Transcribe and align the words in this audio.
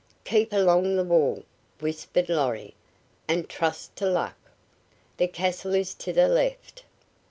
"Keep 0.25 0.51
along 0.51 0.95
the 0.95 1.03
wall," 1.03 1.43
whispered 1.79 2.27
Lorry, 2.27 2.73
"and 3.27 3.47
trust 3.47 3.95
to 3.97 4.07
luck. 4.07 4.33
The 5.17 5.27
castle 5.27 5.75
is 5.75 5.93
to 5.93 6.11
the 6.11 6.27
left." 6.27 6.83